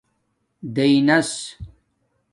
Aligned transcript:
دیناس 0.75 1.33